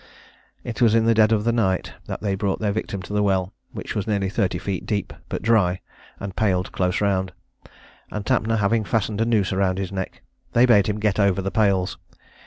It 0.63 0.81
was 0.81 0.95
in 0.95 1.05
the 1.05 1.13
dead 1.13 1.31
of 1.31 1.43
the 1.43 1.51
night 1.51 1.93
that 2.07 2.21
they 2.21 2.33
brought 2.33 2.57
their 2.59 2.71
victim 2.71 3.03
to 3.03 3.13
the 3.13 3.21
well, 3.21 3.53
which 3.71 3.93
was 3.93 4.07
nearly 4.07 4.31
thirty 4.31 4.57
feet 4.57 4.87
deep, 4.87 5.13
but 5.29 5.43
dry, 5.43 5.79
and 6.19 6.35
paled 6.35 6.71
close 6.71 7.01
round; 7.01 7.33
and 8.11 8.25
Tapner 8.25 8.57
having 8.57 8.83
fastened 8.83 9.21
a 9.21 9.25
noose 9.25 9.53
round 9.53 9.77
his 9.77 9.91
neck, 9.91 10.23
they 10.53 10.65
bade 10.65 10.87
him 10.87 10.99
get 10.99 11.19
over 11.19 11.39
the 11.43 11.51
pales. 11.51 11.99